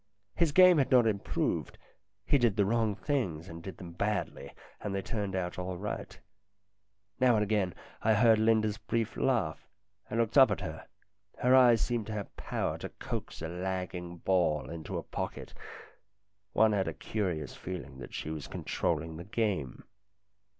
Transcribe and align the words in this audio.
His 0.33 0.51
game 0.51 0.79
had 0.79 0.89
not 0.89 1.05
improved; 1.05 1.77
he 2.25 2.39
did 2.39 2.55
the 2.55 2.65
wrong 2.65 2.95
things 2.95 3.47
and 3.47 3.61
did 3.61 3.77
them 3.77 3.91
badly, 3.91 4.51
and 4.79 4.95
they 4.95 5.01
turned 5.03 5.35
out 5.35 5.59
all 5.59 5.77
right. 5.77 6.19
Now 7.19 7.35
and 7.35 7.43
again 7.43 7.75
I 8.01 8.15
heard 8.15 8.39
Linda's 8.39 8.79
brief 8.79 9.15
laugh, 9.15 9.67
and 10.09 10.19
looked 10.19 10.39
up 10.39 10.49
at 10.49 10.61
her. 10.61 10.87
Her 11.37 11.55
eyes 11.55 11.81
seemed 11.81 12.07
to 12.07 12.13
have 12.13 12.35
power 12.35 12.79
to 12.79 12.89
coax 12.89 13.43
a 13.43 13.47
lagging 13.47 14.17
ball 14.17 14.71
into 14.71 14.97
a 14.97 15.03
pocket; 15.03 15.53
one 16.51 16.71
had 16.71 16.87
a 16.87 16.95
curious 16.95 17.55
feeling 17.55 17.99
that 17.99 18.15
she 18.15 18.31
was 18.31 18.47
controlling 18.47 19.17
the 19.17 19.23
game. 19.23 19.83